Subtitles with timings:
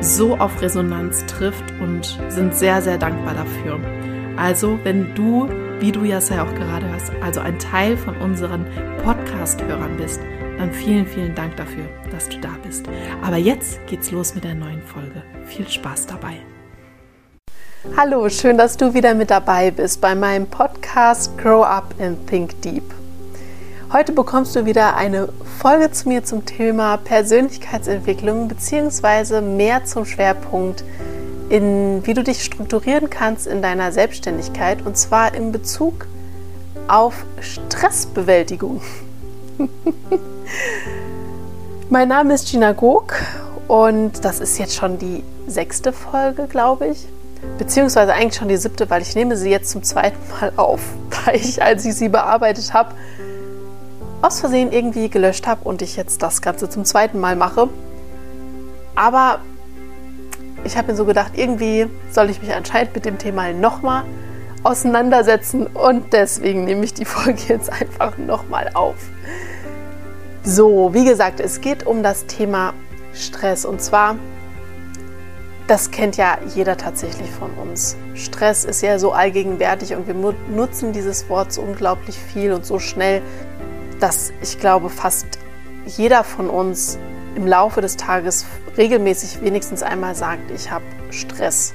[0.00, 3.80] so auf Resonanz trifft und sind sehr, sehr dankbar dafür.
[4.36, 5.48] Also, wenn du,
[5.80, 8.66] wie du ja auch gerade hörst, also ein Teil von unseren
[9.02, 10.20] Podcast-Hörern bist,
[10.58, 12.86] dann vielen, vielen Dank dafür, dass du da bist.
[13.22, 15.22] Aber jetzt geht's los mit der neuen Folge.
[15.44, 16.36] Viel Spaß dabei.
[17.96, 22.60] Hallo, schön, dass du wieder mit dabei bist bei meinem Podcast Grow Up and Think
[22.62, 22.95] Deep.
[23.96, 30.84] Heute bekommst du wieder eine Folge zu mir zum Thema Persönlichkeitsentwicklung beziehungsweise mehr zum Schwerpunkt
[31.48, 36.08] in wie du dich strukturieren kannst in deiner Selbstständigkeit und zwar in Bezug
[36.88, 38.82] auf Stressbewältigung.
[41.88, 43.14] mein Name ist Gina Gog
[43.66, 47.06] und das ist jetzt schon die sechste Folge, glaube ich.
[47.56, 50.80] Beziehungsweise eigentlich schon die siebte, weil ich nehme sie jetzt zum zweiten Mal auf,
[51.24, 52.90] da ich, als ich sie bearbeitet habe,
[54.26, 57.68] aus Versehen irgendwie gelöscht habe und ich jetzt das Ganze zum zweiten Mal mache.
[58.96, 59.40] Aber
[60.64, 64.04] ich habe mir so gedacht, irgendwie soll ich mich anscheinend mit dem Thema nochmal
[64.64, 68.96] auseinandersetzen und deswegen nehme ich die Folge jetzt einfach nochmal auf.
[70.42, 72.72] So, wie gesagt, es geht um das Thema
[73.12, 74.16] Stress und zwar,
[75.68, 77.96] das kennt ja jeder tatsächlich von uns.
[78.14, 80.14] Stress ist ja so allgegenwärtig und wir
[80.54, 83.22] nutzen dieses Wort so unglaublich viel und so schnell,
[84.00, 85.26] dass ich glaube, fast
[85.86, 86.98] jeder von uns
[87.36, 88.46] im Laufe des Tages
[88.76, 91.74] regelmäßig wenigstens einmal sagt, ich habe Stress.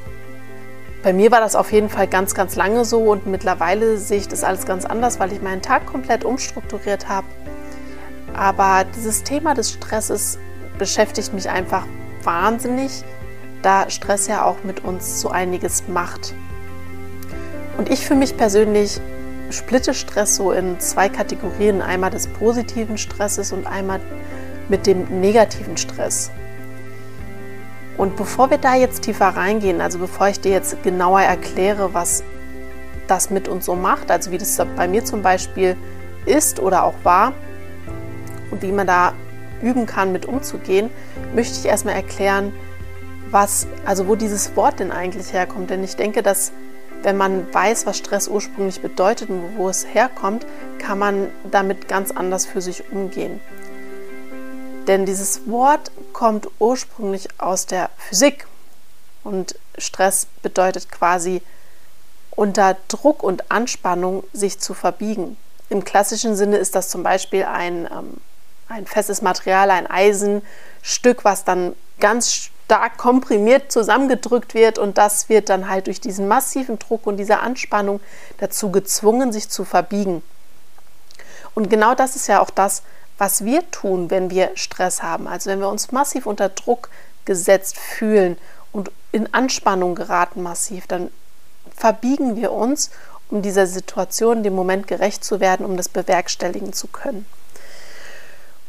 [1.03, 4.27] Bei mir war das auf jeden Fall ganz, ganz lange so und mittlerweile sehe ich
[4.27, 7.27] das alles ganz anders, weil ich meinen Tag komplett umstrukturiert habe.
[8.33, 10.37] Aber dieses Thema des Stresses
[10.77, 11.85] beschäftigt mich einfach
[12.23, 13.03] wahnsinnig,
[13.61, 16.33] da Stress ja auch mit uns so einiges macht.
[17.77, 19.01] Und ich für mich persönlich
[19.51, 21.81] splitte Stress so in zwei Kategorien.
[21.81, 23.99] Einmal des positiven Stresses und einmal
[24.69, 26.31] mit dem negativen Stress.
[27.97, 32.23] Und bevor wir da jetzt tiefer reingehen, also bevor ich dir jetzt genauer erkläre, was
[33.07, 35.75] das mit uns so macht, also wie das bei mir zum Beispiel
[36.25, 37.33] ist oder auch war
[38.49, 39.13] und wie man da
[39.61, 40.89] üben kann, mit umzugehen,
[41.35, 42.53] möchte ich erstmal erklären,
[43.29, 45.69] was, also wo dieses Wort denn eigentlich herkommt.
[45.69, 46.51] Denn ich denke, dass
[47.03, 50.45] wenn man weiß, was Stress ursprünglich bedeutet und wo es herkommt,
[50.79, 53.39] kann man damit ganz anders für sich umgehen.
[54.87, 58.47] Denn dieses Wort kommt ursprünglich aus der Physik
[59.23, 61.41] und Stress bedeutet quasi
[62.31, 65.37] unter Druck und Anspannung sich zu verbiegen.
[65.69, 68.17] Im klassischen Sinne ist das zum Beispiel ein, ähm,
[68.67, 75.49] ein festes Material, ein Eisenstück, was dann ganz stark komprimiert zusammengedrückt wird und das wird
[75.49, 77.99] dann halt durch diesen massiven Druck und diese Anspannung
[78.37, 80.23] dazu gezwungen, sich zu verbiegen.
[81.53, 82.83] Und genau das ist ja auch das,
[83.17, 85.27] was wir tun, wenn wir Stress haben.
[85.27, 86.89] Also wenn wir uns massiv unter Druck
[87.25, 88.37] gesetzt fühlen
[88.71, 91.11] und in Anspannung geraten massiv, dann
[91.75, 92.89] verbiegen wir uns,
[93.29, 97.25] um dieser Situation, dem Moment gerecht zu werden, um das bewerkstelligen zu können.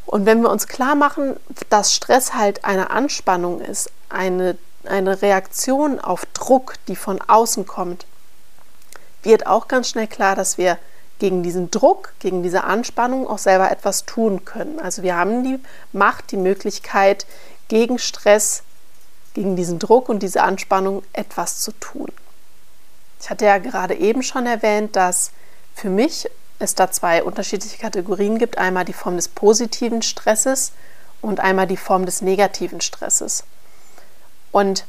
[0.07, 1.37] Und wenn wir uns klar machen,
[1.71, 8.07] dass Stress halt eine Anspannung ist, eine, eine Reaktion auf Druck, die von außen kommt,
[9.23, 10.79] wird auch ganz schnell klar, dass wir
[11.19, 14.81] gegen diesen Druck, gegen diese Anspannung auch selber etwas tun können.
[14.81, 15.61] Also wir haben die
[15.93, 17.27] Macht, die Möglichkeit,
[17.69, 18.65] gegen Stress,
[19.35, 22.11] gegen diesen Druck und diese Anspannung etwas zu tun.
[23.21, 25.31] Ich hatte ja gerade eben schon erwähnt, dass
[25.77, 26.29] für mich
[26.63, 28.59] es da zwei unterschiedliche Kategorien gibt.
[28.59, 30.73] Einmal die Form des positiven Stresses
[31.21, 33.45] und einmal die Form des negativen Stresses.
[34.51, 34.85] Und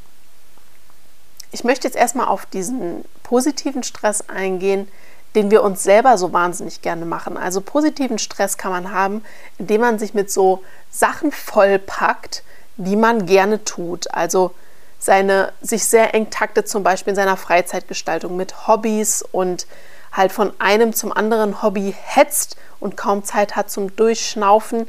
[1.52, 4.88] ich möchte jetzt erstmal auf diesen positiven Stress eingehen,
[5.34, 7.36] den wir uns selber so wahnsinnig gerne machen.
[7.36, 9.24] Also positiven Stress kann man haben,
[9.58, 12.42] indem man sich mit so Sachen vollpackt,
[12.76, 14.12] die man gerne tut.
[14.12, 14.52] Also
[14.98, 19.66] seine, sich sehr eng taktet, zum Beispiel in seiner Freizeitgestaltung mit Hobbys und
[20.14, 24.88] halt von einem zum anderen Hobby hetzt und kaum Zeit hat zum Durchschnaufen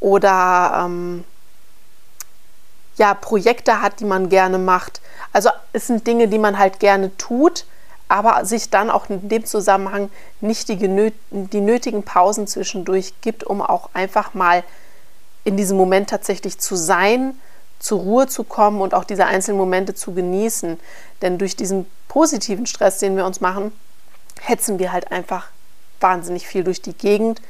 [0.00, 1.24] oder ähm,
[2.96, 5.00] ja, Projekte hat, die man gerne macht.
[5.32, 7.64] Also es sind Dinge, die man halt gerne tut,
[8.08, 10.10] aber sich dann auch in dem Zusammenhang
[10.40, 10.76] nicht die,
[11.30, 14.64] die nötigen Pausen zwischendurch gibt, um auch einfach mal
[15.44, 17.38] in diesem Moment tatsächlich zu sein,
[17.78, 20.78] zur Ruhe zu kommen und auch diese einzelnen Momente zu genießen.
[21.22, 23.72] Denn durch diesen positiven Stress, den wir uns machen,
[24.42, 25.48] hetzen wir halt einfach
[26.00, 27.40] wahnsinnig viel durch die Gegend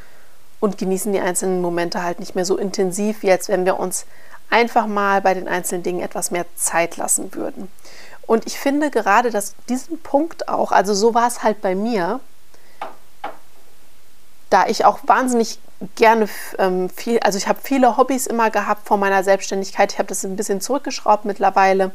[0.60, 4.06] und genießen die einzelnen Momente halt nicht mehr so intensiv, wie als wenn wir uns
[4.50, 7.68] einfach mal bei den einzelnen Dingen etwas mehr Zeit lassen würden.
[8.26, 12.20] Und ich finde gerade, dass diesen Punkt auch, also so war es halt bei mir,
[14.50, 15.58] da ich auch wahnsinnig
[15.96, 16.28] gerne
[16.58, 19.92] ähm, viel, also ich habe viele Hobbys immer gehabt vor meiner Selbstständigkeit.
[19.92, 21.90] Ich habe das ein bisschen zurückgeschraubt mittlerweile.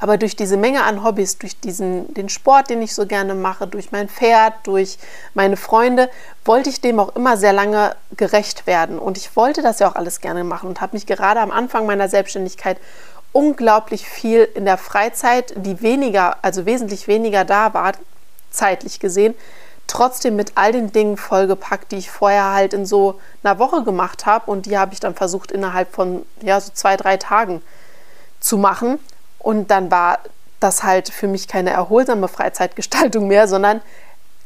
[0.00, 3.66] Aber durch diese Menge an Hobbys, durch diesen, den Sport, den ich so gerne mache,
[3.66, 4.98] durch mein Pferd, durch
[5.34, 6.08] meine Freunde,
[6.46, 8.98] wollte ich dem auch immer sehr lange gerecht werden.
[8.98, 11.84] Und ich wollte das ja auch alles gerne machen und habe mich gerade am Anfang
[11.84, 12.78] meiner Selbstständigkeit
[13.32, 17.92] unglaublich viel in der Freizeit, die weniger, also wesentlich weniger da war,
[18.50, 19.34] zeitlich gesehen,
[19.86, 24.24] trotzdem mit all den Dingen vollgepackt, die ich vorher halt in so einer Woche gemacht
[24.24, 24.50] habe.
[24.50, 27.60] Und die habe ich dann versucht, innerhalb von ja, so zwei, drei Tagen
[28.40, 28.98] zu machen.
[29.40, 30.20] Und dann war
[30.60, 33.80] das halt für mich keine erholsame Freizeitgestaltung mehr, sondern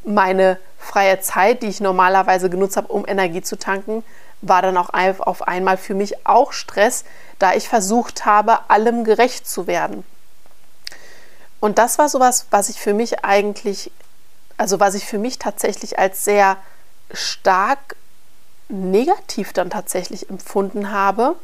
[0.05, 4.05] meine freie Zeit, die ich normalerweise genutzt habe, um Energie zu tanken,
[4.41, 7.05] war dann auch auf einmal für mich auch Stress,
[7.39, 10.05] da ich versucht habe, allem gerecht zu werden.
[11.61, 13.91] Und das war sowas, was ich für mich eigentlich,
[14.57, 16.59] also was ich für mich tatsächlich als sehr
[17.13, 17.97] stark
[18.69, 21.37] negativ dann tatsächlich empfunden habe,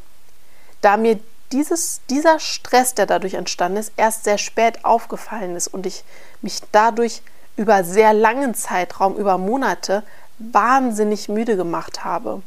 [0.81, 1.19] da mir
[1.51, 6.03] dieses, dieser Stress, der dadurch entstanden ist, erst sehr spät aufgefallen ist und ich
[6.41, 7.21] mich dadurch
[7.55, 10.03] über sehr langen Zeitraum, über Monate,
[10.39, 12.41] wahnsinnig müde gemacht habe.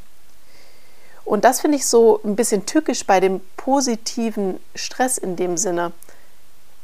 [1.24, 5.92] Und das finde ich so ein bisschen tückisch bei dem positiven Stress in dem Sinne,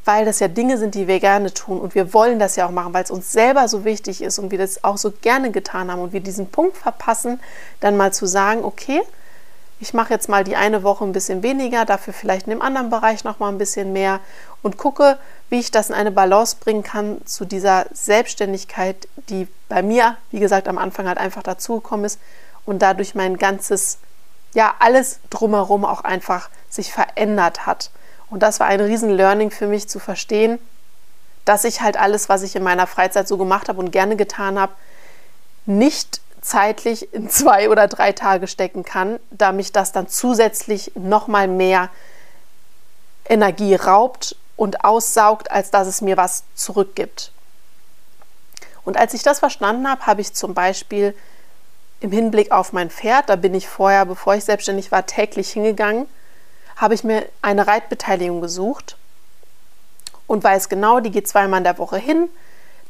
[0.04, 2.70] weil das ja Dinge sind, die wir gerne tun und wir wollen das ja auch
[2.70, 5.90] machen, weil es uns selber so wichtig ist und wir das auch so gerne getan
[5.90, 7.38] haben und wir diesen Punkt verpassen,
[7.80, 9.02] dann mal zu sagen, okay,
[9.80, 12.90] ich mache jetzt mal die eine Woche ein bisschen weniger, dafür vielleicht in dem anderen
[12.90, 14.20] Bereich noch mal ein bisschen mehr
[14.62, 15.18] und gucke,
[15.48, 20.40] wie ich das in eine Balance bringen kann zu dieser Selbstständigkeit, die bei mir, wie
[20.40, 22.20] gesagt, am Anfang halt einfach dazugekommen ist
[22.66, 23.98] und dadurch mein ganzes,
[24.52, 27.90] ja, alles drumherum auch einfach sich verändert hat.
[28.28, 30.58] Und das war ein riesen Learning für mich zu verstehen,
[31.46, 34.58] dass ich halt alles, was ich in meiner Freizeit so gemacht habe und gerne getan
[34.58, 34.72] habe,
[35.64, 41.28] nicht zeitlich in zwei oder drei Tage stecken kann, da mich das dann zusätzlich noch
[41.28, 41.90] mal mehr
[43.28, 47.32] Energie raubt und aussaugt, als dass es mir was zurückgibt.
[48.84, 51.14] Und als ich das verstanden habe, habe ich zum Beispiel
[52.00, 56.06] im Hinblick auf mein Pferd, da bin ich vorher, bevor ich selbstständig war, täglich hingegangen,
[56.76, 58.96] habe ich mir eine Reitbeteiligung gesucht
[60.26, 62.28] und weiß genau, die geht zweimal in der Woche hin,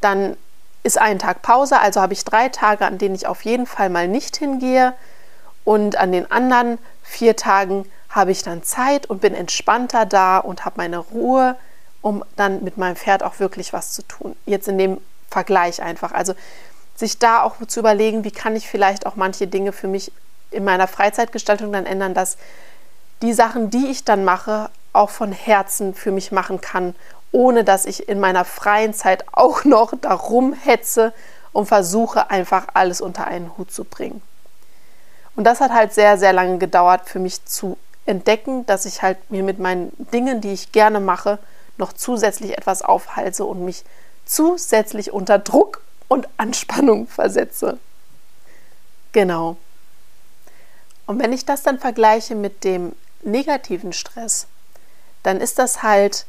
[0.00, 0.36] dann
[0.82, 3.90] ist ein Tag Pause, also habe ich drei Tage, an denen ich auf jeden Fall
[3.90, 4.94] mal nicht hingehe.
[5.64, 10.64] Und an den anderen vier Tagen habe ich dann Zeit und bin entspannter da und
[10.64, 11.56] habe meine Ruhe,
[12.00, 14.34] um dann mit meinem Pferd auch wirklich was zu tun.
[14.46, 15.00] Jetzt in dem
[15.30, 16.12] Vergleich einfach.
[16.12, 16.34] Also
[16.96, 20.12] sich da auch zu überlegen, wie kann ich vielleicht auch manche Dinge für mich
[20.50, 22.36] in meiner Freizeitgestaltung dann ändern, dass
[23.22, 26.94] die Sachen, die ich dann mache, auch von Herzen für mich machen kann
[27.32, 31.12] ohne dass ich in meiner freien Zeit auch noch darum hetze
[31.52, 34.22] und versuche einfach alles unter einen Hut zu bringen.
[35.36, 39.30] Und das hat halt sehr, sehr lange gedauert für mich zu entdecken, dass ich halt
[39.30, 41.38] mir mit meinen Dingen, die ich gerne mache,
[41.76, 43.84] noch zusätzlich etwas aufhalte und mich
[44.26, 47.78] zusätzlich unter Druck und Anspannung versetze.
[49.12, 49.56] Genau.
[51.06, 54.46] Und wenn ich das dann vergleiche mit dem negativen Stress,
[55.22, 56.26] dann ist das halt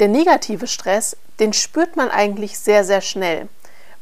[0.00, 3.48] der negative Stress, den spürt man eigentlich sehr, sehr schnell,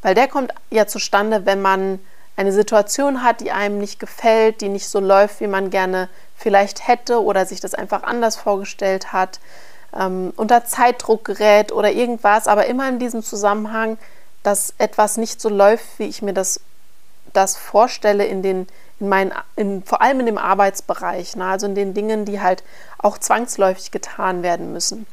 [0.00, 1.98] weil der kommt ja zustande, wenn man
[2.36, 6.86] eine Situation hat, die einem nicht gefällt, die nicht so läuft, wie man gerne vielleicht
[6.86, 9.40] hätte oder sich das einfach anders vorgestellt hat,
[9.98, 13.98] ähm, unter Zeitdruck gerät oder irgendwas, aber immer in diesem Zusammenhang,
[14.44, 16.60] dass etwas nicht so läuft, wie ich mir das,
[17.32, 18.68] das vorstelle in den
[19.00, 21.44] in meinen, in, vor allem in dem Arbeitsbereich, ne?
[21.44, 22.64] also in den Dingen, die halt
[22.98, 25.06] auch zwangsläufig getan werden müssen.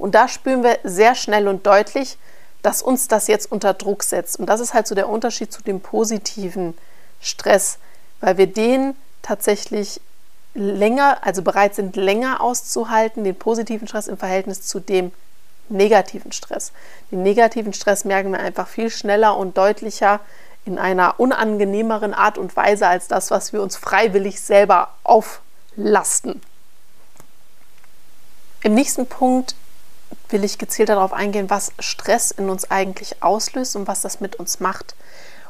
[0.00, 2.16] Und da spüren wir sehr schnell und deutlich,
[2.62, 4.40] dass uns das jetzt unter Druck setzt.
[4.40, 6.72] Und das ist halt so der Unterschied zu dem positiven
[7.20, 7.78] Stress,
[8.20, 10.00] weil wir den tatsächlich
[10.54, 15.12] länger, also bereit sind, länger auszuhalten, den positiven Stress im Verhältnis zu dem
[15.68, 16.72] negativen Stress.
[17.10, 20.20] Den negativen Stress merken wir einfach viel schneller und deutlicher
[20.64, 26.40] in einer unangenehmeren Art und Weise als das, was wir uns freiwillig selber auflasten.
[28.62, 29.54] Im nächsten Punkt
[30.28, 34.36] will ich gezielt darauf eingehen, was Stress in uns eigentlich auslöst und was das mit
[34.36, 34.94] uns macht.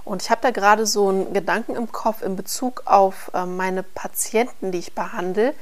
[0.04, 3.82] Und ich habe da gerade so einen Gedanken im Kopf in Bezug auf äh, meine
[3.82, 5.54] Patienten, die ich behandle,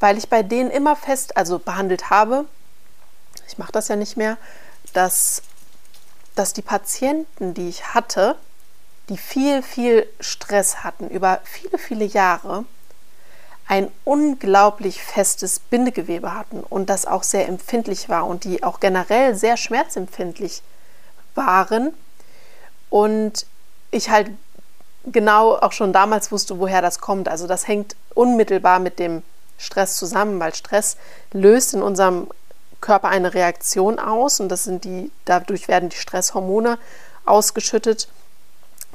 [0.00, 2.44] weil ich bei denen immer fest, also behandelt habe,
[3.48, 4.36] ich mache das ja nicht mehr,
[4.92, 5.42] dass,
[6.34, 8.36] dass die Patienten, die ich hatte,
[9.08, 12.64] die viel, viel Stress hatten über viele, viele Jahre,
[13.66, 19.34] ein unglaublich festes Bindegewebe hatten und das auch sehr empfindlich war und die auch generell
[19.34, 20.62] sehr schmerzempfindlich
[21.34, 21.94] waren.
[22.90, 23.46] Und
[23.90, 24.30] ich halt
[25.06, 27.28] genau auch schon damals wusste, woher das kommt.
[27.28, 29.22] Also das hängt unmittelbar mit dem
[29.58, 30.96] Stress zusammen, weil Stress
[31.32, 32.28] löst in unserem
[32.80, 36.78] Körper eine Reaktion aus und das sind die, dadurch werden die Stresshormone
[37.24, 38.08] ausgeschüttet,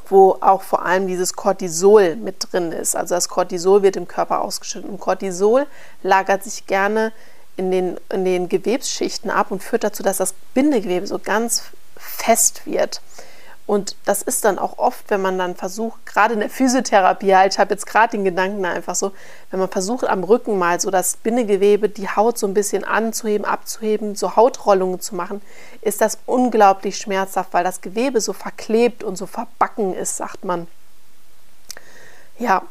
[0.10, 2.96] wo auch vor allem dieses Cortisol mit drin ist.
[2.96, 5.68] Also das Cortisol wird im Körper ausgeschüttet und Cortisol
[6.04, 7.12] lagert sich gerne
[7.58, 11.63] in den, in den Gewebsschichten ab und führt dazu, dass das Bindegewebe so ganz
[11.98, 13.01] fest wird.
[13.69, 17.53] Und das ist dann auch oft, wenn man dann versucht, gerade in der Physiotherapie, halt,
[17.53, 19.11] ich habe jetzt gerade den Gedanken einfach so,
[19.51, 23.45] wenn man versucht am Rücken mal so das Bindegewebe, die Haut so ein bisschen anzuheben,
[23.45, 25.39] abzuheben, so Hautrollungen zu machen,
[25.81, 30.65] ist das unglaublich schmerzhaft, weil das Gewebe so verklebt und so verbacken ist, sagt man.
[32.39, 32.63] Ja,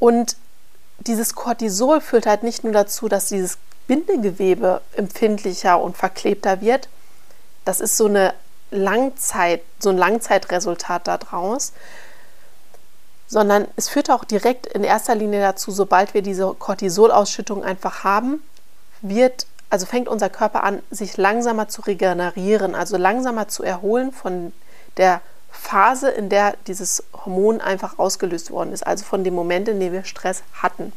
[0.00, 0.36] und
[0.98, 3.56] dieses Cortisol führt halt nicht nur dazu, dass dieses
[3.86, 6.88] Bindegewebe empfindlicher und verklebter wird,
[7.64, 8.34] das ist so eine
[8.70, 11.72] Langzeit, so ein Langzeitresultat daraus,
[13.26, 18.42] sondern es führt auch direkt in erster Linie dazu, sobald wir diese Cortisolausschüttung einfach haben,
[19.02, 24.52] wird, also fängt unser Körper an, sich langsamer zu regenerieren, also langsamer zu erholen von
[24.96, 25.20] der
[25.50, 29.92] Phase, in der dieses Hormon einfach ausgelöst worden ist, also von dem Moment, in dem
[29.92, 30.92] wir Stress hatten.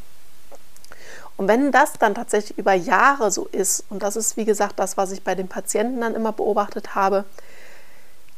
[1.36, 4.96] Und wenn das dann tatsächlich über Jahre so ist, und das ist wie gesagt das,
[4.96, 7.24] was ich bei den Patienten dann immer beobachtet habe,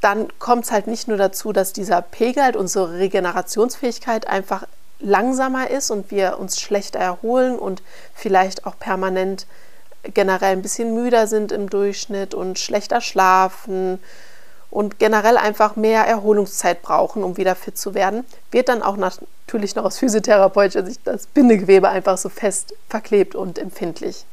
[0.04, 4.64] dann kommt es halt nicht nur dazu, dass dieser Pegel, unsere Regenerationsfähigkeit einfach
[5.00, 7.82] langsamer ist und wir uns schlechter erholen und
[8.14, 9.46] vielleicht auch permanent
[10.02, 13.99] generell ein bisschen müder sind im Durchschnitt und schlechter schlafen
[14.70, 19.75] und generell einfach mehr Erholungszeit brauchen, um wieder fit zu werden, wird dann auch natürlich
[19.75, 24.26] noch aus physiotherapeutischer Sicht das Bindegewebe einfach so fest verklebt und empfindlich.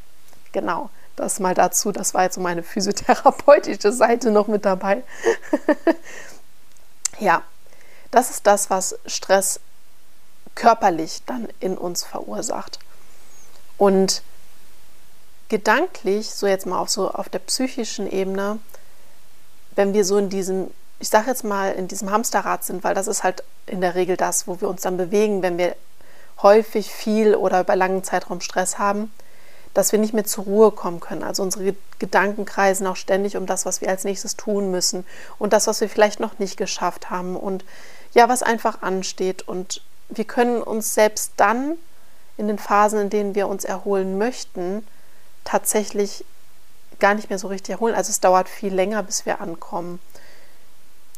[0.51, 0.90] Genau.
[1.22, 5.04] Das mal dazu, das war jetzt so meine physiotherapeutische Seite noch mit dabei.
[7.20, 7.44] ja,
[8.10, 9.60] das ist das, was Stress
[10.56, 12.80] körperlich dann in uns verursacht.
[13.78, 14.24] Und
[15.48, 18.58] gedanklich, so jetzt mal auf so auf der psychischen Ebene,
[19.75, 23.06] wenn wir so in diesem, ich sage jetzt mal, in diesem Hamsterrad sind, weil das
[23.06, 25.75] ist halt in der Regel das, wo wir uns dann bewegen, wenn wir
[26.42, 29.12] häufig viel oder über langen Zeitraum Stress haben,
[29.74, 31.24] dass wir nicht mehr zur Ruhe kommen können.
[31.24, 35.06] Also unsere Gedanken kreisen auch ständig um das, was wir als nächstes tun müssen
[35.40, 37.63] und das, was wir vielleicht noch nicht geschafft haben und
[38.13, 39.48] ja, was einfach ansteht.
[39.48, 41.78] Und wir können uns selbst dann
[42.38, 44.86] in den Phasen, in denen wir uns erholen möchten,
[45.44, 46.25] tatsächlich
[47.00, 47.96] gar nicht mehr so richtig erholen.
[47.96, 50.00] Also es dauert viel länger, bis wir ankommen.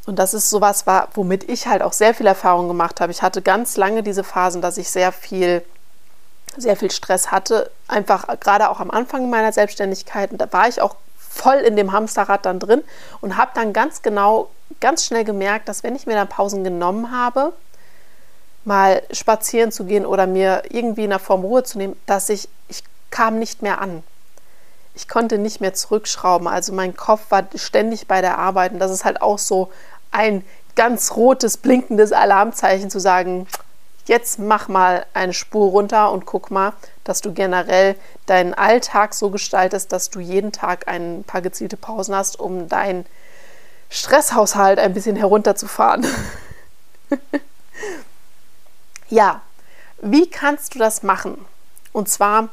[0.06, 3.12] Und das ist sowas, womit ich halt auch sehr viel Erfahrung gemacht habe.
[3.12, 5.64] Ich hatte ganz lange diese Phasen, dass ich sehr viel
[6.58, 10.32] sehr viel Stress hatte, einfach gerade auch am Anfang meiner Selbstständigkeit.
[10.32, 12.84] Und da war ich auch voll in dem Hamsterrad dann drin
[13.22, 17.12] und habe dann ganz genau, ganz schnell gemerkt, dass wenn ich mir dann Pausen genommen
[17.12, 17.54] habe,
[18.66, 22.48] mal spazieren zu gehen oder mir irgendwie in der Form Ruhe zu nehmen, dass ich,
[22.70, 24.04] ich kam nicht mehr an.
[24.96, 26.48] Ich konnte nicht mehr zurückschrauben.
[26.48, 29.72] Also mein Kopf war ständig bei der Arbeit und das ist halt auch so
[30.12, 30.46] ein
[30.76, 33.48] ganz rotes, blinkendes Alarmzeichen zu sagen,
[34.06, 37.96] Jetzt mach mal eine Spur runter und guck mal, dass du generell
[38.26, 43.06] deinen Alltag so gestaltest, dass du jeden Tag ein paar gezielte Pausen hast, um deinen
[43.90, 46.06] Stresshaushalt ein bisschen herunterzufahren.
[49.10, 49.42] ja,
[50.02, 51.46] wie kannst du das machen?
[51.94, 52.50] Und zwar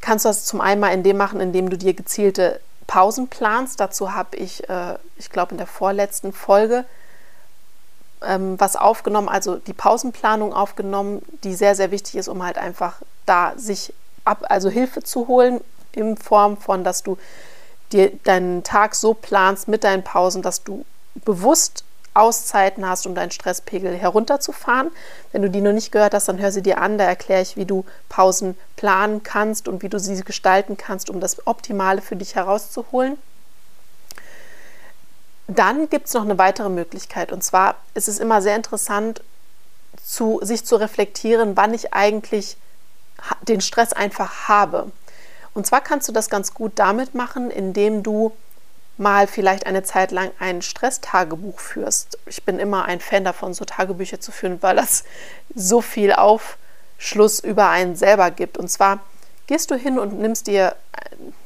[0.00, 3.80] kannst du das zum einen mal in dem machen, indem du dir gezielte Pausen planst.
[3.80, 6.84] Dazu habe ich, äh, ich glaube, in der vorletzten Folge
[8.26, 12.96] ähm, was aufgenommen, also die Pausenplanung aufgenommen, die sehr, sehr wichtig ist, um halt einfach
[13.26, 13.92] da sich
[14.24, 15.60] ab, also Hilfe zu holen
[15.92, 17.18] in Form von, dass du
[17.92, 20.84] dir deinen Tag so planst mit deinen Pausen, dass du
[21.24, 24.90] bewusst Auszeiten hast, um deinen Stresspegel herunterzufahren.
[25.32, 26.98] Wenn du die noch nicht gehört hast, dann hör sie dir an.
[26.98, 31.20] Da erkläre ich, wie du Pausen planen kannst und wie du sie gestalten kannst, um
[31.20, 33.16] das Optimale für dich herauszuholen.
[35.48, 37.32] Dann gibt es noch eine weitere Möglichkeit.
[37.32, 39.22] Und zwar ist es immer sehr interessant,
[40.04, 42.56] zu, sich zu reflektieren, wann ich eigentlich
[43.42, 44.90] den Stress einfach habe.
[45.54, 48.32] Und zwar kannst du das ganz gut damit machen, indem du
[48.96, 52.18] mal vielleicht eine Zeit lang ein Stresstagebuch führst.
[52.26, 55.04] Ich bin immer ein Fan davon, so Tagebücher zu führen, weil das
[55.54, 58.58] so viel Aufschluss über einen selber gibt.
[58.58, 59.00] Und zwar
[59.46, 60.76] gehst du hin und nimmst dir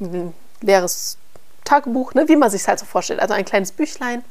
[0.00, 1.18] ein leeres
[1.66, 4.24] Tagebuch, ne, wie man sich halt so vorstellt, also ein kleines Büchlein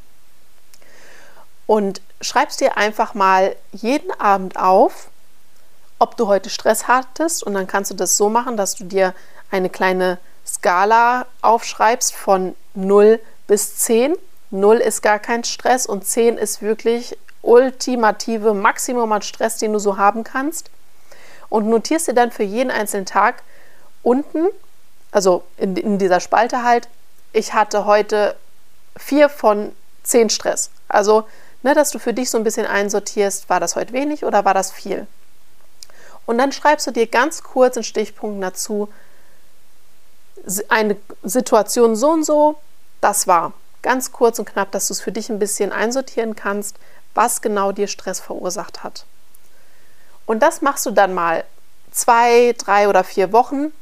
[1.67, 5.09] und schreibst dir einfach mal jeden Abend auf,
[5.99, 9.13] ob du heute Stress hattest und dann kannst du das so machen, dass du dir
[9.51, 14.15] eine kleine Skala aufschreibst von 0 bis 10.
[14.51, 19.79] 0 ist gar kein Stress und 10 ist wirklich ultimative Maximum an Stress, den du
[19.79, 20.69] so haben kannst.
[21.49, 23.43] Und notierst dir dann für jeden einzelnen Tag
[24.03, 24.47] unten,
[25.11, 26.89] also in, in dieser Spalte halt,
[27.35, 28.35] ich hatte heute
[28.97, 30.69] 4 von 10 Stress.
[30.87, 31.27] Also,
[31.63, 34.53] ne, dass du für dich so ein bisschen einsortierst, war das heute wenig oder war
[34.53, 35.05] das viel?
[36.25, 38.87] Und dann schreibst du dir ganz kurz in Stichpunkten dazu,
[40.69, 42.55] eine Situation so und so,
[43.01, 43.51] das war.
[43.81, 46.77] Ganz kurz und knapp, dass du es für dich ein bisschen einsortieren kannst,
[47.13, 49.05] was genau dir Stress verursacht hat.
[50.25, 51.43] Und das machst du dann mal
[51.91, 53.73] zwei, drei oder vier Wochen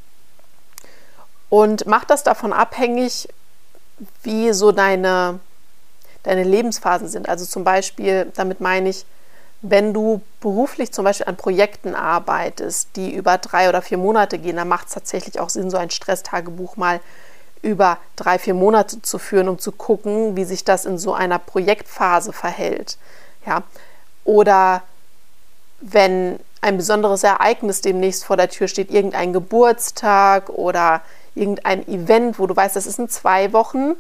[1.50, 3.30] und mach das davon abhängig,
[4.24, 5.40] wie so deine,
[6.24, 7.30] deine Lebensphasen sind.
[7.30, 9.06] Also zum Beispiel, damit meine ich,
[9.62, 14.58] wenn du beruflich zum Beispiel an Projekten arbeitest, die über drei oder vier Monate gehen,
[14.58, 17.00] dann macht es tatsächlich auch Sinn, so ein Stresstagebuch mal
[17.62, 21.40] über drei, vier Monate zu führen, um zu gucken, wie sich das in so einer
[21.40, 22.98] Projektphase verhält.
[23.46, 23.64] Ja?
[24.26, 24.84] Oder
[25.80, 31.02] wenn ein besonderes Ereignis demnächst vor der Tür steht, irgendein Geburtstag oder
[31.36, 33.94] irgendein Event, wo du weißt, das ist in zwei Wochen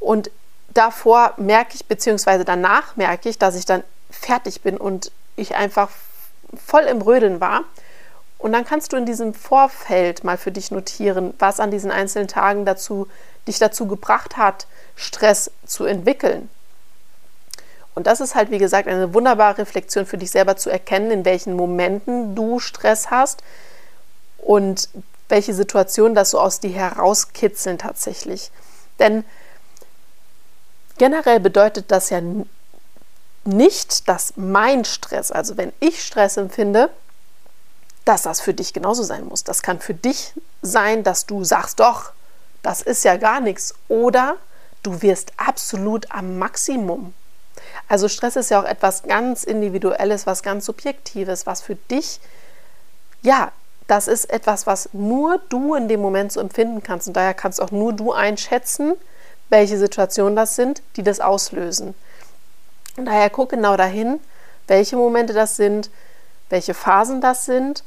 [0.00, 0.30] und
[0.72, 5.90] davor merke ich, beziehungsweise danach merke ich, dass ich dann fertig bin und ich einfach
[6.64, 7.64] voll im Rödeln war.
[8.38, 12.28] Und dann kannst du in diesem Vorfeld mal für dich notieren, was an diesen einzelnen
[12.28, 13.08] Tagen dazu,
[13.48, 16.48] dich dazu gebracht hat, Stress zu entwickeln.
[17.94, 21.24] Und das ist halt, wie gesagt, eine wunderbare Reflexion für dich selber zu erkennen, in
[21.24, 23.42] welchen Momenten du Stress hast
[24.36, 24.90] und
[25.28, 28.50] welche Situationen das so aus dir herauskitzeln tatsächlich.
[28.98, 29.24] Denn
[30.98, 32.20] generell bedeutet das ja
[33.44, 36.90] nicht, dass mein Stress, also wenn ich Stress empfinde,
[38.04, 39.44] dass das für dich genauso sein muss.
[39.44, 42.12] Das kann für dich sein, dass du sagst, doch,
[42.62, 43.74] das ist ja gar nichts.
[43.88, 44.36] Oder
[44.82, 47.14] du wirst absolut am Maximum.
[47.88, 52.20] Also Stress ist ja auch etwas ganz Individuelles, was ganz Subjektives, was für dich,
[53.22, 53.50] ja,
[53.86, 57.06] das ist etwas, was nur du in dem Moment so empfinden kannst.
[57.06, 58.94] Und daher kannst auch nur du einschätzen,
[59.48, 61.94] welche Situationen das sind, die das auslösen.
[62.96, 64.18] Und daher guck genau dahin,
[64.66, 65.90] welche Momente das sind,
[66.48, 67.84] welche Phasen das sind.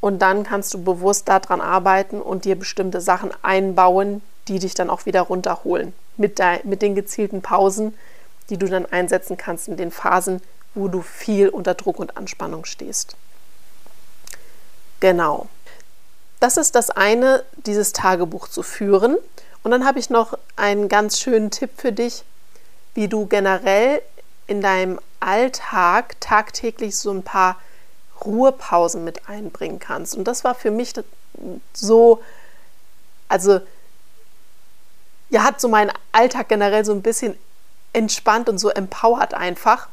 [0.00, 4.90] Und dann kannst du bewusst daran arbeiten und dir bestimmte Sachen einbauen, die dich dann
[4.90, 5.92] auch wieder runterholen.
[6.16, 7.96] Mit, der, mit den gezielten Pausen,
[8.50, 10.42] die du dann einsetzen kannst in den Phasen,
[10.74, 13.16] wo du viel unter Druck und Anspannung stehst.
[15.02, 15.48] Genau.
[16.38, 19.16] Das ist das eine, dieses Tagebuch zu führen.
[19.64, 22.22] Und dann habe ich noch einen ganz schönen Tipp für dich,
[22.94, 24.00] wie du generell
[24.46, 27.56] in deinem Alltag tagtäglich so ein paar
[28.24, 30.16] Ruhepausen mit einbringen kannst.
[30.16, 30.92] Und das war für mich
[31.72, 32.22] so,
[33.28, 33.60] also
[35.30, 37.36] ja, hat so meinen Alltag generell so ein bisschen
[37.92, 39.88] entspannt und so empowert einfach,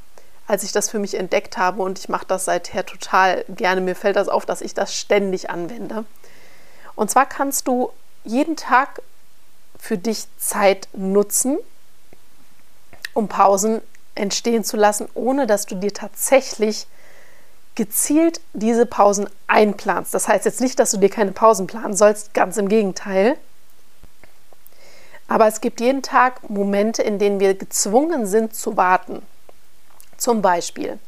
[0.49, 1.83] als ich das für mich entdeckt habe.
[1.83, 3.81] Und ich mache das seither total gerne.
[3.81, 6.05] Mir fällt das auf, dass ich das ständig anwende.
[6.95, 7.91] Und zwar kannst du
[8.23, 9.03] jeden Tag
[9.77, 11.59] für dich Zeit nutzen,
[13.13, 13.81] um Pausen
[14.15, 16.87] entstehen zu lassen, ohne dass du dir tatsächlich
[17.75, 20.15] gezielt diese Pausen einplanst.
[20.15, 23.37] Das heißt jetzt nicht, dass du dir keine Pausen planen sollst, ganz im Gegenteil.
[25.27, 29.21] Aber es gibt jeden Tag Momente, in denen wir gezwungen sind zu warten.
[30.19, 30.99] Zum Beispiel,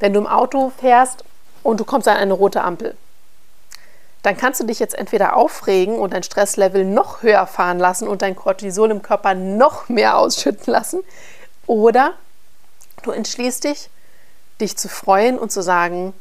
[0.00, 1.24] wenn du im Auto fährst
[1.62, 2.96] und du kommst an eine rote Ampel
[4.22, 8.22] dann kannst du dich jetzt entweder aufregen und dein Stresslevel noch höher fahren lassen und
[8.22, 11.00] dein Cortisol im Körper noch mehr ausschütten lassen.
[11.66, 12.14] Oder
[13.02, 13.88] du entschließt dich,
[14.60, 16.12] dich zu freuen und zu sagen,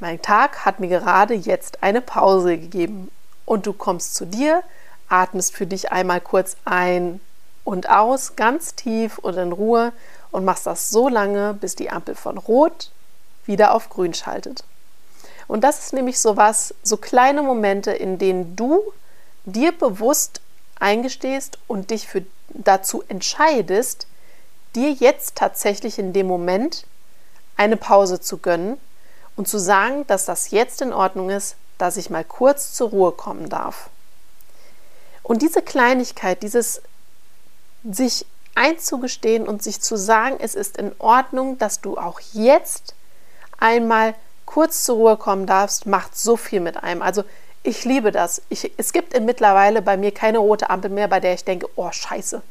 [0.00, 3.10] mein Tag hat mir gerade jetzt eine Pause gegeben.
[3.46, 4.62] Und du kommst zu dir,
[5.08, 7.20] atmest für dich einmal kurz ein
[7.62, 9.92] und aus, ganz tief und in Ruhe
[10.34, 12.90] und machst das so lange, bis die Ampel von rot
[13.46, 14.64] wieder auf grün schaltet.
[15.46, 18.82] Und das ist nämlich so was, so kleine Momente, in denen du
[19.44, 20.40] dir bewusst
[20.80, 24.08] eingestehst und dich für, dazu entscheidest,
[24.74, 26.84] dir jetzt tatsächlich in dem Moment
[27.56, 28.76] eine Pause zu gönnen
[29.36, 33.12] und zu sagen, dass das jetzt in Ordnung ist, dass ich mal kurz zur Ruhe
[33.12, 33.88] kommen darf.
[35.22, 36.82] Und diese Kleinigkeit, dieses
[37.84, 42.94] sich einzugestehen und sich zu sagen, es ist in Ordnung, dass du auch jetzt
[43.58, 44.14] einmal
[44.46, 47.02] kurz zur Ruhe kommen darfst, macht so viel mit einem.
[47.02, 47.24] Also
[47.62, 48.42] ich liebe das.
[48.50, 51.90] Ich, es gibt mittlerweile bei mir keine rote Ampel mehr, bei der ich denke, oh
[51.90, 52.42] scheiße.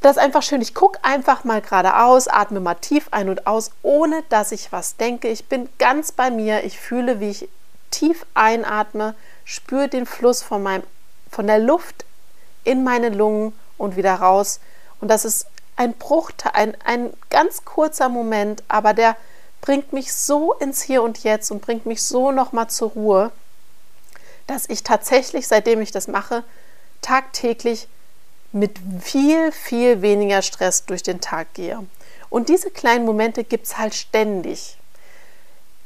[0.00, 0.62] Das ist einfach schön.
[0.62, 4.96] Ich gucke einfach mal geradeaus, atme mal tief ein und aus, ohne dass ich was
[4.96, 5.28] denke.
[5.28, 6.64] Ich bin ganz bei mir.
[6.64, 7.48] Ich fühle, wie ich
[7.90, 10.84] tief einatme, spüre den Fluss von, meinem,
[11.30, 12.06] von der Luft
[12.64, 14.60] in meine Lungen und wieder raus.
[15.00, 19.16] Und das ist ein Bruchteil, ein, ein ganz kurzer Moment, aber der
[19.60, 23.32] bringt mich so ins Hier und Jetzt und bringt mich so nochmal zur Ruhe,
[24.46, 26.44] dass ich tatsächlich, seitdem ich das mache,
[27.02, 27.88] tagtäglich
[28.52, 31.84] mit viel, viel weniger Stress durch den Tag gehe.
[32.30, 34.76] Und diese kleinen Momente gibt es halt ständig.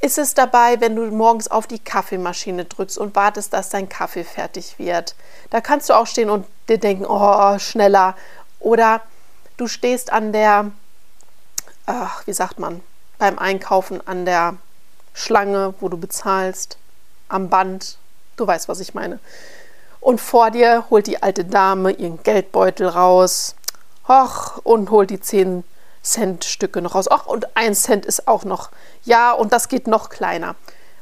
[0.01, 4.23] Ist es dabei, wenn du morgens auf die Kaffeemaschine drückst und wartest, dass dein Kaffee
[4.23, 5.15] fertig wird?
[5.49, 8.15] Da kannst du auch stehen und dir denken, oh, schneller.
[8.65, 9.01] Oder
[9.57, 10.71] du stehst an der,
[11.85, 12.81] ach, wie sagt man,
[13.19, 14.55] beim Einkaufen an der
[15.13, 16.79] Schlange, wo du bezahlst,
[17.29, 17.99] am Band.
[18.37, 19.19] Du weißt, was ich meine.
[19.99, 23.55] Und vor dir holt die alte Dame ihren Geldbeutel raus.
[24.09, 25.63] Och, und holt die 10
[26.01, 27.07] Cent Stücke noch raus.
[27.07, 28.71] Ach, und ein Cent ist auch noch.
[29.03, 30.55] Ja, und das geht noch kleiner.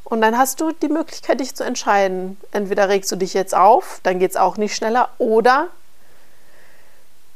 [0.04, 2.36] Und dann hast du die Möglichkeit, dich zu entscheiden.
[2.52, 5.70] Entweder regst du dich jetzt auf, dann geht es auch nicht schneller, oder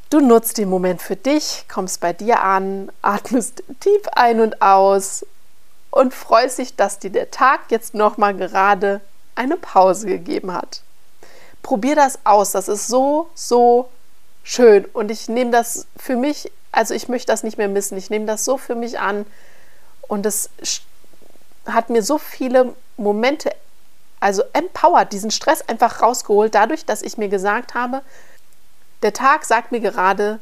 [0.10, 5.26] Du nutzt den Moment für dich, kommst bei dir an, atmest tief ein und aus
[5.92, 9.02] und freust dich, dass dir der Tag jetzt nochmal gerade
[9.36, 10.82] eine Pause gegeben hat.
[11.62, 13.90] Probier das aus, das ist so, so
[14.44, 18.10] schön und ich nehme das für mich, also ich möchte das nicht mehr missen, ich
[18.10, 19.26] nehme das so für mich an
[20.08, 20.50] und es
[21.66, 23.52] hat mir so viele Momente,
[24.22, 28.04] also empowered, diesen Stress einfach rausgeholt, dadurch, dass ich mir gesagt habe,
[29.02, 30.40] der Tag sagt mir gerade,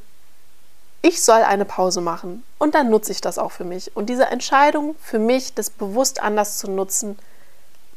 [1.02, 3.96] ich soll eine Pause machen und dann nutze ich das auch für mich.
[3.96, 7.20] Und diese Entscheidung für mich, das bewusst anders zu nutzen,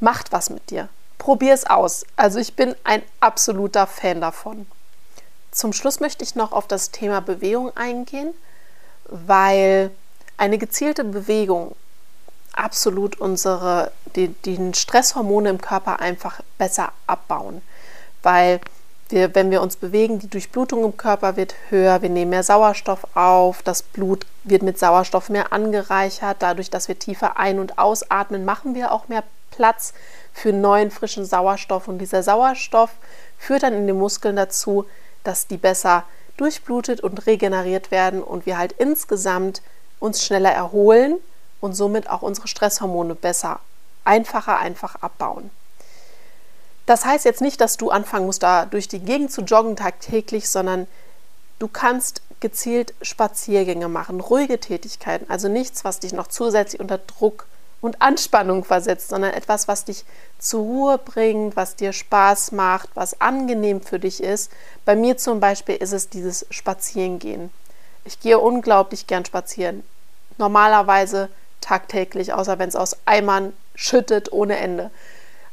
[0.01, 0.88] macht was mit dir.
[1.16, 2.05] Probier es aus.
[2.16, 4.66] Also ich bin ein absoluter Fan davon.
[5.51, 8.35] Zum Schluss möchte ich noch auf das Thema Bewegung eingehen,
[9.07, 9.90] weil
[10.37, 11.75] eine gezielte Bewegung
[12.53, 17.62] absolut unsere die, die Stresshormone im Körper einfach besser abbauen,
[18.23, 18.61] weil
[19.09, 23.07] wir, wenn wir uns bewegen, die Durchblutung im Körper wird höher, wir nehmen mehr Sauerstoff
[23.14, 26.38] auf, das Blut wird mit Sauerstoff mehr angereichert.
[26.40, 29.94] Dadurch, dass wir tiefer ein- und ausatmen, machen wir auch mehr Platz
[30.33, 31.88] für neuen, frischen Sauerstoff.
[31.88, 32.90] Und dieser Sauerstoff
[33.38, 34.85] führt dann in den Muskeln dazu,
[35.25, 36.05] dass die besser
[36.37, 39.62] durchblutet und regeneriert werden und wir halt insgesamt
[39.99, 41.16] uns schneller erholen
[41.61, 43.61] und somit auch unsere Stresshormone besser,
[44.05, 45.51] einfacher, einfach abbauen.
[46.88, 50.48] Das heißt jetzt nicht, dass du anfangen musst, da durch die Gegend zu joggen tagtäglich,
[50.48, 50.87] sondern
[51.59, 57.44] du kannst gezielt Spaziergänge machen, ruhige Tätigkeiten, also nichts, was dich noch zusätzlich unter Druck
[57.83, 60.07] und Anspannung versetzt, sondern etwas, was dich
[60.38, 64.51] zur Ruhe bringt, was dir Spaß macht, was angenehm für dich ist.
[64.87, 67.51] Bei mir zum Beispiel ist es dieses Spazierengehen.
[68.07, 69.83] Ich gehe unglaublich gern spazieren.
[70.38, 71.29] Normalerweise
[71.61, 74.90] tagtäglich, außer wenn es aus Eimern schüttet ohne Ende.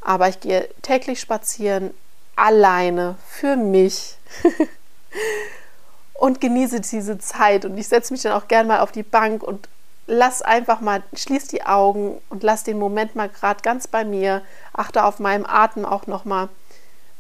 [0.06, 1.92] Aber ich gehe täglich spazieren,
[2.36, 4.18] alleine, für mich.
[6.14, 7.66] und genieße diese Zeit.
[7.66, 9.68] Und ich setze mich dann auch gern mal auf die Bank und
[10.06, 14.44] lass einfach mal, schließ die Augen und lass den Moment mal gerade ganz bei mir.
[14.74, 16.50] Achte auf meinen Atem auch nochmal.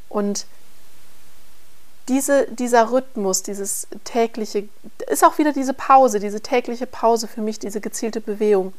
[0.08, 0.46] Und
[2.08, 4.70] diese, dieser Rhythmus, dieses tägliche,
[5.08, 8.74] ist auch wieder diese Pause, diese tägliche Pause für mich, diese gezielte Bewegung,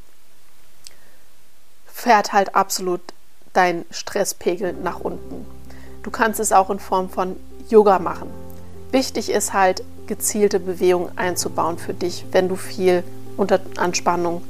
[1.92, 3.02] fährt halt absolut
[3.56, 5.46] dein Stresspegel nach unten.
[6.02, 7.36] Du kannst es auch in Form von
[7.68, 8.28] Yoga machen.
[8.92, 13.02] Wichtig ist halt, gezielte Bewegung einzubauen für dich, wenn du viel
[13.36, 14.42] unter Anspannung,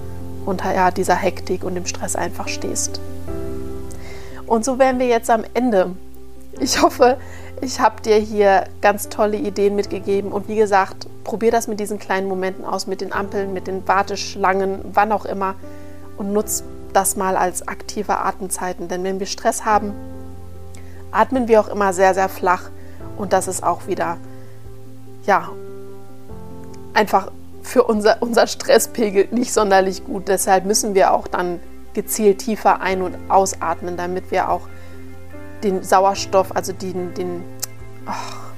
[0.45, 3.01] unter ja, dieser Hektik und dem Stress einfach stehst.
[4.47, 5.93] Und so wären wir jetzt am Ende.
[6.61, 7.17] Ich hoffe,
[7.61, 11.99] ich habe dir hier ganz tolle Ideen mitgegeben und wie gesagt, probier das mit diesen
[11.99, 15.55] kleinen Momenten aus, mit den Ampeln, mit den Warteschlangen, wann auch immer
[16.19, 16.65] und nutzt
[16.97, 18.89] das mal als aktive Atemzeiten.
[18.89, 19.95] Denn wenn wir Stress haben,
[21.13, 22.71] atmen wir auch immer sehr, sehr flach.
[23.17, 24.17] Und das ist auch wieder,
[25.27, 25.49] ja,
[26.95, 27.31] einfach
[27.63, 30.29] für unser, unser Stresspegel nicht sonderlich gut.
[30.29, 31.61] Deshalb müssen wir auch dann
[31.95, 34.63] gezielt tiefer ein- und ausatmen, damit wir auch
[35.63, 37.43] den Sauerstoff, also den, den
[38.07, 38.53] ach,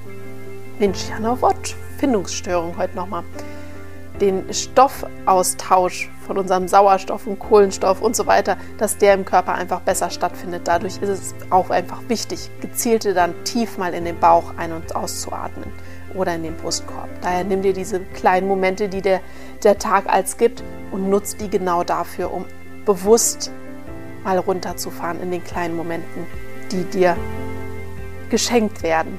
[0.79, 3.24] Mensch, ja, no Wort, Findungsstörung heute nochmal,
[4.20, 9.81] den Stoffaustausch von unserem Sauerstoff und Kohlenstoff und so weiter, dass der im Körper einfach
[9.81, 10.62] besser stattfindet.
[10.64, 14.94] Dadurch ist es auch einfach wichtig, gezielte dann tief mal in den Bauch ein- und
[14.94, 15.72] auszuatmen
[16.14, 17.09] oder in den Brustkorb.
[17.22, 19.20] Daher nimm dir diese kleinen Momente, die der,
[19.62, 22.44] der Tag als gibt und nutz die genau dafür, um
[22.85, 23.50] bewusst
[24.24, 26.26] mal runterzufahren in den kleinen Momenten,
[26.72, 27.16] die dir
[28.31, 29.18] geschenkt werden.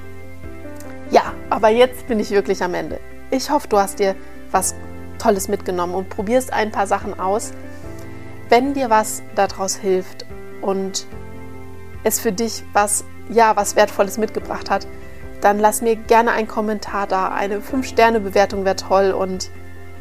[1.12, 3.00] Ja, aber jetzt bin ich wirklich am Ende.
[3.32, 4.16] Ich hoffe, du hast dir
[4.52, 4.76] was
[5.20, 7.52] Tolles mitgenommen und probierst ein paar Sachen aus.
[8.50, 10.26] Wenn dir was daraus hilft
[10.62, 11.06] und
[12.04, 14.88] es für dich was, ja, was Wertvolles mitgebracht hat,
[15.42, 17.30] dann lass mir gerne einen Kommentar da.
[17.30, 19.52] Eine 5-Sterne-Bewertung wäre toll und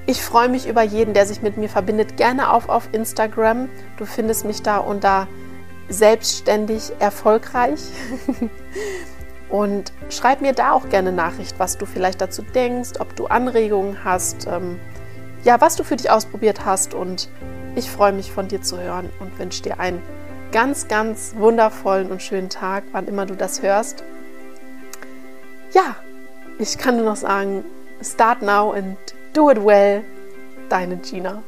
[0.07, 2.17] ich freue mich über jeden, der sich mit mir verbindet.
[2.17, 3.69] Gerne auf, auf Instagram.
[3.99, 5.29] Du findest mich da unter
[5.89, 7.81] selbstständig erfolgreich.
[9.51, 14.03] und schreib mir da auch gerne Nachricht, was du vielleicht dazu denkst, ob du Anregungen
[14.05, 14.79] hast, ähm,
[15.45, 16.95] ja, was du für dich ausprobiert hast.
[16.95, 17.29] Und
[17.75, 20.03] ich freue mich von dir zu hören und wünsche dir einen
[20.53, 24.05] ganz, ganz wundervollen und schönen Tag, wann immer du das hörst.
[25.73, 25.97] Ja,
[26.59, 27.65] ich kann nur noch sagen,
[28.03, 28.97] start now and
[29.33, 30.03] do it well.
[30.69, 31.43] Deine Gina.